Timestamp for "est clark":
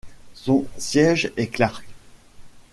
1.37-1.85